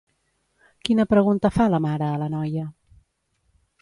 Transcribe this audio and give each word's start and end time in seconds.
Quina 0.87 1.05
pregunta 1.11 1.51
fa 1.57 1.67
la 1.73 1.81
mare 1.85 2.07
a 2.07 2.17
la 2.23 2.31
noia? 2.37 2.65